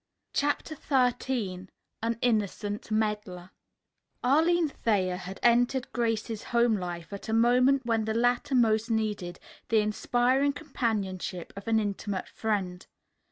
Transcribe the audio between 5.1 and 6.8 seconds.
had entered Grace's home